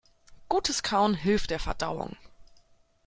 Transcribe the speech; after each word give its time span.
Gutes 0.49 0.81
Kauen 0.81 1.13
hilft 1.13 1.51
der 1.51 1.59
Verdauung. 1.59 2.17